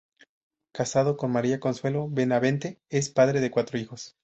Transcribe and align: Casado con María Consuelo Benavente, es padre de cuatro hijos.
Casado 0.71 1.15
con 1.15 1.29
María 1.29 1.59
Consuelo 1.59 2.09
Benavente, 2.09 2.79
es 2.89 3.11
padre 3.11 3.39
de 3.39 3.51
cuatro 3.51 3.77
hijos. 3.77 4.17